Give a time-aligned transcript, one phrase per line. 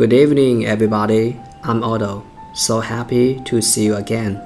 [0.00, 1.36] Good evening, everybody.
[1.62, 2.22] I'm Otto.
[2.54, 4.38] So happy to see you again.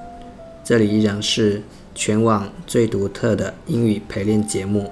[0.65, 1.63] 这里依然是
[1.95, 4.91] 全网最独特的英语陪练节目，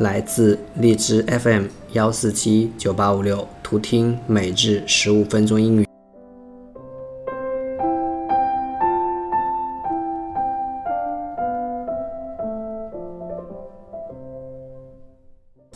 [0.00, 5.86] 来自荔枝 FM 幺四七九八五六，图听每日十五分钟英语。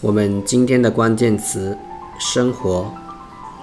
[0.03, 1.75] 我们今天的关键词：
[2.21, 2.93] 生活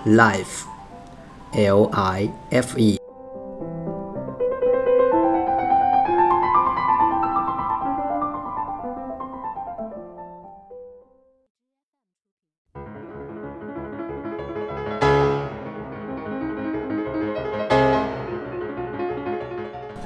[0.06, 3.00] ，life，l i f e。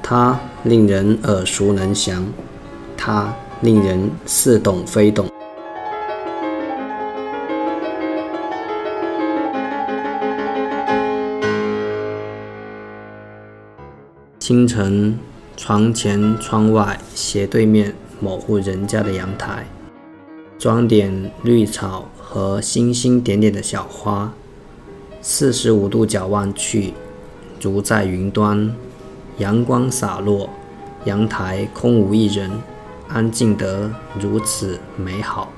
[0.02, 2.26] 它令人耳熟能详，
[2.96, 5.39] 它令人似懂非懂。
[14.50, 15.16] 清晨，
[15.56, 19.64] 床前窗外斜对面某户人家的阳台，
[20.58, 24.32] 装点绿草和星星点点的小花。
[25.22, 26.94] 四十五度角望去，
[27.60, 28.74] 如在云端，
[29.38, 30.50] 阳光洒落，
[31.04, 32.50] 阳台空无一人，
[33.06, 35.52] 安静得如此美好。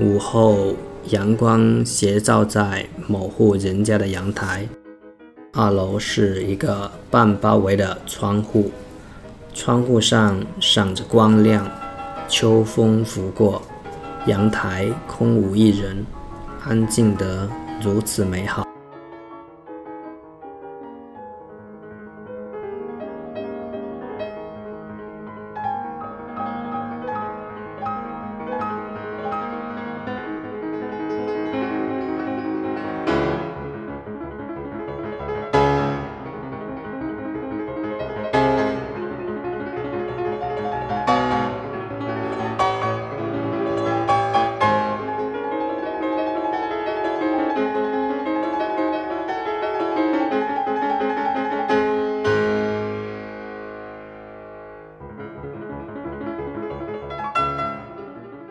[0.00, 0.74] 午后，
[1.10, 4.66] 阳光斜照在某户人家的阳台。
[5.52, 8.70] 二楼是一个半包围的窗户，
[9.52, 11.70] 窗户上闪着光亮。
[12.28, 13.60] 秋风拂过，
[14.26, 16.06] 阳台空无一人，
[16.64, 17.46] 安静得
[17.82, 18.69] 如此美好。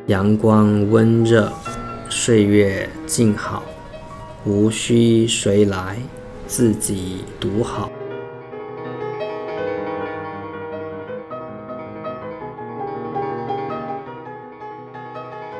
[0.09, 1.51] 阳光温热，
[2.09, 3.63] 岁月静好，
[4.43, 5.99] 无需谁来，
[6.47, 7.91] 自己独好。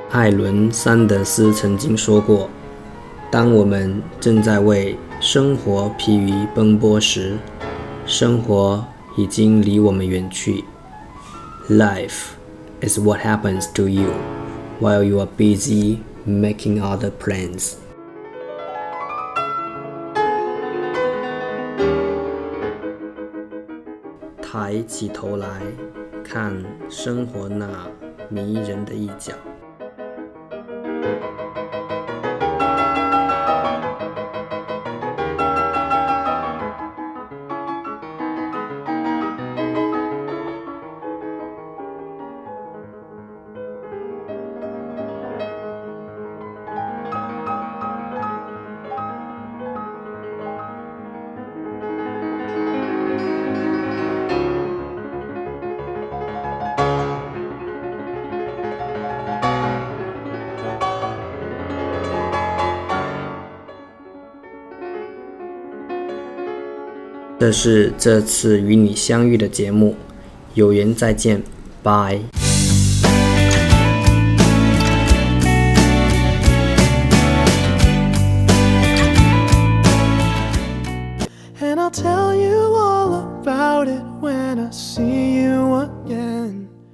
[0.10, 2.50] 艾伦·桑德斯曾经说过
[3.30, 7.38] ：“当我们正在为生活疲于奔波时，
[8.08, 8.84] 生活
[9.16, 10.64] 已经离我们远去。”
[11.70, 12.39] Life
[12.81, 14.13] is what happens to you.
[14.81, 17.77] while you are busy making other plans.
[24.43, 25.63] 抬起头来
[26.25, 26.53] 看
[26.89, 27.67] 生活那
[28.29, 29.33] 迷人的一角。
[67.40, 69.96] 这是这次与你相遇的节目，
[70.56, 71.42] 有缘再见，
[71.82, 72.20] 拜。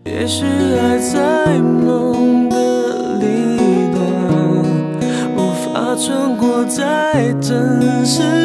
[0.05, 3.99] 也许还在梦的另一端，
[5.35, 8.44] 无法穿过在真实。